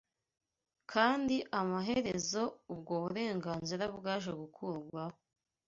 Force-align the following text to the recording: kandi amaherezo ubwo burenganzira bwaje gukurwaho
kandi 0.91 1.35
amaherezo 1.61 2.43
ubwo 2.73 2.93
burenganzira 3.03 3.83
bwaje 3.97 4.31
gukurwaho 4.41 5.17